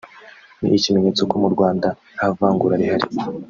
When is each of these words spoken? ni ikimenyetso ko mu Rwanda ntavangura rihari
ni 0.59 0.69
ikimenyetso 0.77 1.21
ko 1.29 1.35
mu 1.41 1.49
Rwanda 1.53 1.87
ntavangura 2.15 2.79
rihari 2.81 3.07